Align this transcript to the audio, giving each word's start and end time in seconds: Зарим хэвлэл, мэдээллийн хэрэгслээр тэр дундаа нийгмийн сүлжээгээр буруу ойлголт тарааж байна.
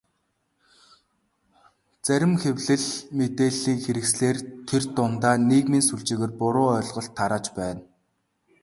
Зарим 2.05 2.33
хэвлэл, 2.43 2.85
мэдээллийн 3.17 3.79
хэрэгслээр 3.83 4.37
тэр 4.67 4.83
дундаа 4.95 5.35
нийгмийн 5.49 5.85
сүлжээгээр 5.87 6.33
буруу 6.39 6.67
ойлголт 6.77 7.11
тарааж 7.17 7.45
байна. 7.59 7.81